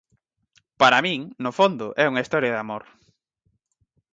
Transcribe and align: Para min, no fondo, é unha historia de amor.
Para 0.81 1.03
min, 1.05 1.19
no 1.43 1.51
fondo, 1.59 1.85
é 2.03 2.05
unha 2.11 2.23
historia 2.23 2.53
de 2.53 2.61
amor. 2.63 2.83